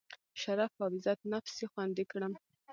شرف 0.41 0.73
او 0.81 0.87
عزت 0.93 1.19
نفس 1.31 1.53
یې 1.61 1.67
خوندي 1.71 2.05
کړم. 2.11 2.33